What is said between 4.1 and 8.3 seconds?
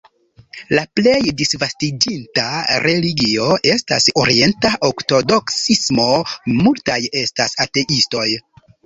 orienta ortodoksismo, multaj estas ateistoj.